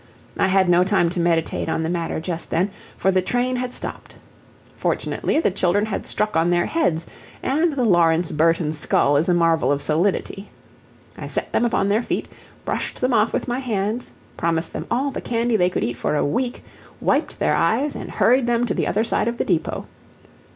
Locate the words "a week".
16.15-16.63